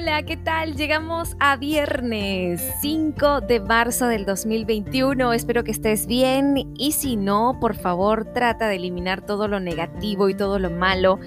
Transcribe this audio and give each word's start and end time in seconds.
Hola, 0.00 0.22
¿qué 0.22 0.38
tal? 0.38 0.76
Llegamos 0.76 1.36
a 1.40 1.56
viernes 1.56 2.62
5 2.80 3.42
de 3.42 3.60
marzo 3.60 4.06
del 4.06 4.24
2021. 4.24 5.34
Espero 5.34 5.62
que 5.62 5.72
estés 5.72 6.06
bien 6.06 6.72
y 6.74 6.92
si 6.92 7.16
no, 7.16 7.58
por 7.60 7.76
favor, 7.76 8.24
trata 8.32 8.68
de 8.68 8.76
eliminar 8.76 9.20
todo 9.20 9.46
lo 9.46 9.60
negativo 9.60 10.30
y 10.30 10.34
todo 10.34 10.58
lo 10.58 10.70
malo 10.70 11.18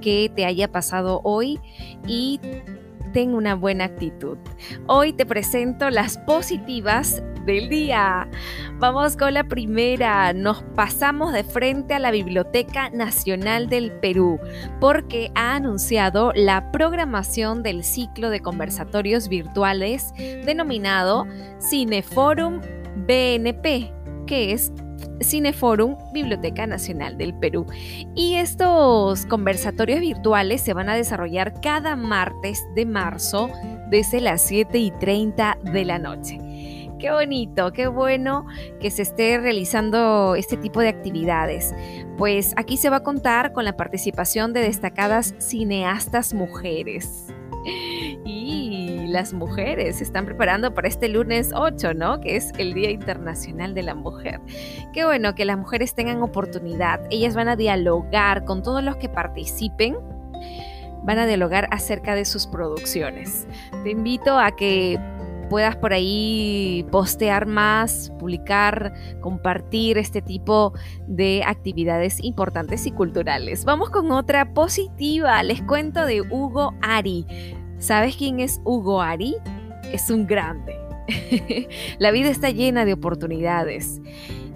que 0.00 0.30
te 0.36 0.44
haya 0.44 0.70
pasado 0.70 1.20
hoy 1.24 1.58
y 2.06 2.38
ten 3.12 3.34
una 3.34 3.54
buena 3.54 3.84
actitud. 3.84 4.38
Hoy 4.86 5.12
te 5.12 5.26
presento 5.26 5.90
las 5.90 6.18
positivas 6.18 7.22
del 7.44 7.68
día. 7.68 8.28
Vamos 8.78 9.16
con 9.16 9.34
la 9.34 9.44
primera. 9.44 10.32
Nos 10.32 10.62
pasamos 10.74 11.32
de 11.32 11.44
frente 11.44 11.94
a 11.94 11.98
la 11.98 12.10
Biblioteca 12.10 12.90
Nacional 12.90 13.68
del 13.68 13.92
Perú 13.92 14.38
porque 14.80 15.30
ha 15.34 15.54
anunciado 15.54 16.32
la 16.34 16.70
programación 16.72 17.62
del 17.62 17.84
ciclo 17.84 18.30
de 18.30 18.40
conversatorios 18.40 19.28
virtuales 19.28 20.12
denominado 20.44 21.26
Cineforum 21.60 22.60
BNP, 23.06 23.92
que 24.26 24.52
es 24.52 24.72
Cineforum 25.22 25.96
Biblioteca 26.12 26.66
Nacional 26.66 27.16
del 27.18 27.34
Perú. 27.34 27.66
Y 28.14 28.34
estos 28.34 29.26
conversatorios 29.26 30.00
virtuales 30.00 30.60
se 30.60 30.74
van 30.74 30.88
a 30.88 30.94
desarrollar 30.94 31.60
cada 31.60 31.96
martes 31.96 32.64
de 32.74 32.86
marzo 32.86 33.50
desde 33.90 34.20
las 34.20 34.42
7 34.42 34.78
y 34.78 34.90
30 34.92 35.58
de 35.72 35.84
la 35.84 35.98
noche. 35.98 36.38
Qué 37.02 37.10
bonito, 37.10 37.72
qué 37.72 37.88
bueno 37.88 38.46
que 38.80 38.92
se 38.92 39.02
esté 39.02 39.36
realizando 39.36 40.36
este 40.36 40.56
tipo 40.56 40.78
de 40.78 40.88
actividades. 40.88 41.74
Pues 42.16 42.54
aquí 42.56 42.76
se 42.76 42.90
va 42.90 42.98
a 42.98 43.02
contar 43.02 43.52
con 43.52 43.64
la 43.64 43.76
participación 43.76 44.52
de 44.52 44.60
destacadas 44.60 45.34
cineastas 45.38 46.32
mujeres. 46.32 47.26
Las 49.12 49.34
mujeres 49.34 49.98
se 49.98 50.04
están 50.04 50.24
preparando 50.24 50.72
para 50.72 50.88
este 50.88 51.06
lunes 51.06 51.50
8, 51.54 51.92
¿no? 51.92 52.18
Que 52.22 52.36
es 52.36 52.50
el 52.56 52.72
Día 52.72 52.90
Internacional 52.90 53.74
de 53.74 53.82
la 53.82 53.94
Mujer. 53.94 54.40
Qué 54.94 55.04
bueno 55.04 55.34
que 55.34 55.44
las 55.44 55.58
mujeres 55.58 55.94
tengan 55.94 56.22
oportunidad. 56.22 56.98
Ellas 57.10 57.34
van 57.34 57.48
a 57.48 57.56
dialogar 57.56 58.46
con 58.46 58.62
todos 58.62 58.82
los 58.82 58.96
que 58.96 59.10
participen 59.10 59.98
van 61.04 61.18
a 61.18 61.26
dialogar 61.26 61.68
acerca 61.72 62.14
de 62.14 62.24
sus 62.24 62.46
producciones. 62.46 63.46
Te 63.82 63.90
invito 63.90 64.38
a 64.38 64.52
que 64.52 64.98
puedas 65.50 65.76
por 65.76 65.92
ahí 65.92 66.86
postear 66.90 67.44
más, 67.44 68.12
publicar, 68.18 68.94
compartir 69.20 69.98
este 69.98 70.22
tipo 70.22 70.72
de 71.06 71.42
actividades 71.44 72.22
importantes 72.24 72.86
y 72.86 72.92
culturales. 72.92 73.66
Vamos 73.66 73.90
con 73.90 74.10
otra 74.12 74.54
positiva. 74.54 75.42
Les 75.42 75.60
cuento 75.60 76.06
de 76.06 76.22
Hugo 76.22 76.72
Ari. 76.80 77.26
¿Sabes 77.82 78.14
quién 78.16 78.38
es 78.38 78.60
Hugo 78.62 79.02
Ari? 79.02 79.34
Es 79.92 80.08
un 80.08 80.24
grande. 80.24 80.78
La 81.98 82.12
vida 82.12 82.30
está 82.30 82.50
llena 82.50 82.84
de 82.84 82.92
oportunidades. 82.92 84.00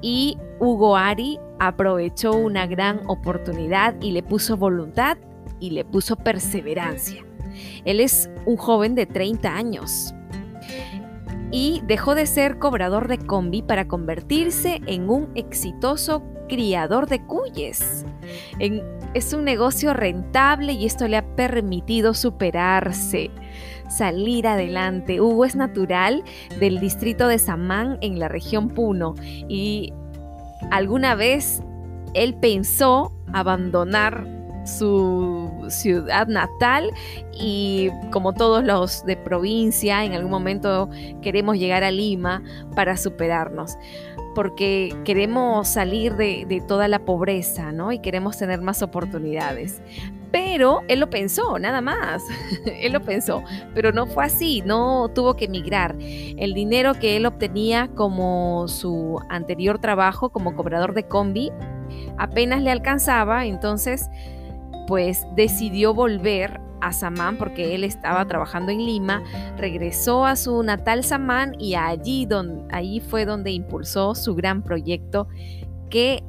Y 0.00 0.38
Hugo 0.60 0.96
Ari 0.96 1.40
aprovechó 1.58 2.30
una 2.36 2.68
gran 2.68 3.00
oportunidad 3.08 4.00
y 4.00 4.12
le 4.12 4.22
puso 4.22 4.56
voluntad 4.56 5.18
y 5.58 5.70
le 5.70 5.84
puso 5.84 6.14
perseverancia. 6.14 7.24
Él 7.84 7.98
es 7.98 8.30
un 8.46 8.56
joven 8.56 8.94
de 8.94 9.06
30 9.06 9.52
años, 9.52 10.14
y 11.50 11.82
dejó 11.86 12.14
de 12.14 12.26
ser 12.26 12.58
cobrador 12.58 13.08
de 13.08 13.18
combi 13.18 13.62
para 13.62 13.88
convertirse 13.88 14.80
en 14.86 15.08
un 15.08 15.30
exitoso 15.34 16.22
criador 16.48 17.06
de 17.06 17.22
cuyes. 17.22 18.04
es 19.14 19.32
un 19.32 19.44
negocio 19.44 19.94
rentable 19.94 20.72
y 20.72 20.86
esto 20.86 21.06
le 21.08 21.16
ha 21.16 21.36
permitido 21.36 22.14
superarse, 22.14 23.30
salir 23.88 24.46
adelante. 24.46 25.20
Hugo 25.20 25.44
es 25.44 25.56
natural 25.56 26.24
del 26.58 26.80
distrito 26.80 27.28
de 27.28 27.38
Samán 27.38 27.98
en 28.00 28.18
la 28.18 28.28
región 28.28 28.68
Puno 28.68 29.14
y 29.48 29.92
alguna 30.70 31.14
vez 31.14 31.62
él 32.14 32.34
pensó 32.34 33.12
abandonar 33.32 34.26
su 34.64 35.47
ciudad 35.70 36.26
natal 36.26 36.92
y 37.32 37.90
como 38.10 38.32
todos 38.32 38.64
los 38.64 39.04
de 39.04 39.16
provincia, 39.16 40.04
en 40.04 40.12
algún 40.12 40.30
momento 40.30 40.88
queremos 41.22 41.58
llegar 41.58 41.84
a 41.84 41.90
Lima 41.90 42.42
para 42.74 42.96
superarnos 42.96 43.76
porque 44.38 44.94
queremos 45.04 45.66
salir 45.66 46.14
de, 46.14 46.62
toda 46.68 46.86
la 46.86 47.00
pobreza, 47.00 47.72
¿no? 47.72 47.90
Y 47.90 47.98
queremos 47.98 48.38
tener 48.38 48.60
más 48.60 48.82
oportunidades. 48.82 49.82
Pero 50.30 50.82
él 50.86 51.00
lo 51.00 51.10
pensó, 51.10 51.58
nada 51.58 51.80
más. 51.80 52.22
él 52.80 52.92
lo 52.92 53.00
pensó, 53.02 53.42
pero 53.74 53.90
no 53.90 54.06
fue 54.06 54.24
así, 54.24 54.62
no 54.64 55.10
tuvo 55.12 55.34
que 55.34 55.46
emigrar. 55.46 55.96
El 55.98 56.54
dinero 56.54 56.94
que 56.94 57.16
él 57.16 57.26
obtenía 57.26 57.90
como 57.96 58.68
su 58.68 59.20
anterior 59.28 59.80
trabajo 59.80 60.30
como 60.30 60.54
cobrador 60.54 60.94
de 60.94 61.02
combi 61.08 61.50
apenas 62.16 62.62
le 62.62 62.70
alcanzaba, 62.70 63.44
entonces 63.44 64.08
pues 64.88 65.26
decidió 65.36 65.92
volver 65.92 66.60
a 66.80 66.92
Samán 66.92 67.36
porque 67.36 67.74
él 67.74 67.84
estaba 67.84 68.26
trabajando 68.26 68.72
en 68.72 68.84
Lima, 68.84 69.22
regresó 69.58 70.24
a 70.24 70.34
su 70.34 70.62
natal 70.62 71.04
Samán 71.04 71.54
y 71.60 71.74
allí, 71.74 72.26
allí 72.70 73.00
fue 73.00 73.26
donde 73.26 73.50
impulsó 73.50 74.14
su 74.14 74.34
gran 74.34 74.62
proyecto 74.62 75.28
que 75.90 76.24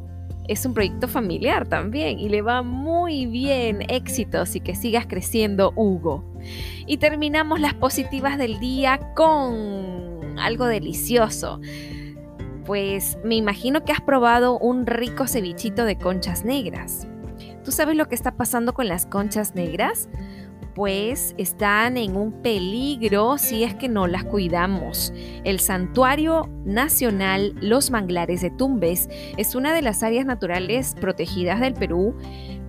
es 0.50 0.66
un 0.66 0.74
proyecto 0.74 1.08
familiar 1.08 1.68
también 1.68 2.20
y 2.20 2.28
le 2.28 2.42
va 2.42 2.62
muy 2.62 3.28
bien, 3.28 3.84
éxitos 3.88 4.56
y 4.56 4.60
que 4.60 4.76
sigas 4.76 5.06
creciendo 5.08 5.72
Hugo. 5.76 6.26
Y 6.86 6.98
terminamos 6.98 7.60
las 7.62 7.76
positivas 7.76 8.38
del 8.38 8.60
día 8.60 9.00
con 9.16 10.38
algo 10.40 10.66
delicioso. 10.66 11.62
Pues 12.66 13.18
me 13.24 13.36
imagino 13.36 13.86
que 13.86 13.92
has 13.92 14.02
probado 14.02 14.58
un 14.58 14.88
rico 14.88 15.28
cevichito 15.28 15.86
de 15.86 15.98
conchas 15.98 16.44
negras. 16.44 17.08
¿Tú 17.70 17.76
sabes 17.76 17.96
lo 17.96 18.08
que 18.08 18.16
está 18.16 18.32
pasando 18.32 18.74
con 18.74 18.88
las 18.88 19.06
conchas 19.06 19.54
negras? 19.54 20.10
Pues 20.74 21.36
están 21.38 21.98
en 21.98 22.16
un 22.16 22.42
peligro 22.42 23.38
si 23.38 23.64
es 23.64 23.76
que 23.76 23.88
no 23.88 24.08
las 24.08 24.24
cuidamos. 24.24 25.14
El 25.44 25.60
Santuario 25.60 26.50
Nacional 26.66 27.54
Los 27.62 27.92
Manglares 27.92 28.42
de 28.42 28.50
Tumbes 28.50 29.08
es 29.38 29.54
una 29.54 29.72
de 29.72 29.84
las 29.84 30.02
áreas 30.02 30.26
naturales 30.26 30.96
protegidas 31.00 31.60
del 31.60 31.76
Perú 31.76 32.16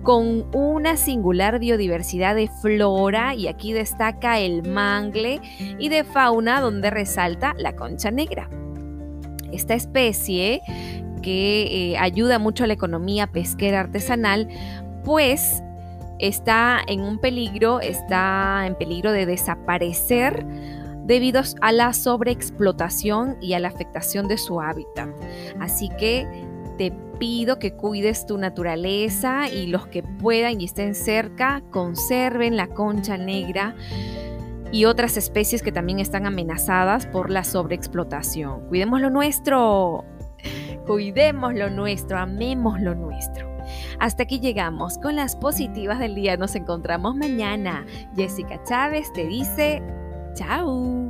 con 0.03 0.55
una 0.55 0.97
singular 0.97 1.57
biodiversidad 1.57 2.35
de 2.35 2.47
flora 2.61 3.33
y 3.33 3.47
aquí 3.47 3.73
destaca 3.73 4.37
el 4.37 4.69
mangle 4.69 5.41
y 5.79 5.89
de 5.89 6.03
fauna 6.03 6.61
donde 6.61 6.91
resalta 6.91 7.55
la 7.57 7.75
concha 7.75 8.11
negra. 8.11 8.51
Esta 9.51 9.73
especie 9.73 10.61
que 11.23 11.91
eh, 11.93 11.97
ayuda 11.97 12.39
mucho 12.39 12.63
a 12.63 12.67
la 12.67 12.73
economía 12.73 13.27
pesquera 13.27 13.79
artesanal, 13.79 14.47
pues 15.03 15.63
está 16.19 16.79
en 16.87 17.01
un 17.01 17.19
peligro, 17.19 17.79
está 17.79 18.65
en 18.65 18.75
peligro 18.75 19.11
de 19.11 19.25
desaparecer 19.25 20.45
debido 21.03 21.41
a 21.61 21.71
la 21.71 21.93
sobreexplotación 21.93 23.37
y 23.41 23.53
a 23.53 23.59
la 23.59 23.69
afectación 23.69 24.27
de 24.27 24.37
su 24.37 24.61
hábitat. 24.61 25.09
Así 25.59 25.89
que 25.97 26.27
te 26.77 26.91
pido 27.19 27.59
que 27.59 27.73
cuides 27.73 28.25
tu 28.25 28.37
naturaleza 28.37 29.49
y 29.49 29.67
los 29.67 29.87
que 29.87 30.03
puedan 30.03 30.61
y 30.61 30.65
estén 30.65 30.95
cerca 30.95 31.61
conserven 31.71 32.55
la 32.55 32.67
concha 32.67 33.17
negra 33.17 33.75
y 34.71 34.85
otras 34.85 35.17
especies 35.17 35.61
que 35.61 35.71
también 35.71 35.99
están 35.99 36.25
amenazadas 36.25 37.05
por 37.07 37.29
la 37.29 37.43
sobreexplotación. 37.43 38.67
Cuidemos 38.69 39.01
lo 39.01 39.09
nuestro, 39.09 40.05
cuidemos 40.87 41.53
lo 41.53 41.69
nuestro, 41.69 42.17
amemos 42.17 42.79
lo 42.79 42.95
nuestro. 42.95 43.50
Hasta 43.99 44.23
aquí 44.23 44.39
llegamos 44.39 44.97
con 44.97 45.15
las 45.15 45.35
positivas 45.35 45.99
del 45.99 46.15
día. 46.15 46.37
Nos 46.37 46.55
encontramos 46.55 47.15
mañana. 47.15 47.85
Jessica 48.15 48.61
Chávez 48.63 49.11
te 49.13 49.25
dice 49.25 49.81
chao. 50.35 51.07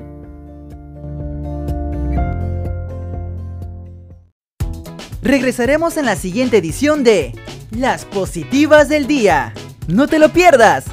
Regresaremos 5.22 5.98
en 5.98 6.06
la 6.06 6.16
siguiente 6.16 6.58
edición 6.58 7.04
de 7.04 7.34
Las 7.72 8.06
positivas 8.06 8.90
del 8.90 9.07
día. 9.07 9.54
No 9.88 10.07
te 10.07 10.19
lo 10.19 10.30
pierdas. 10.30 10.86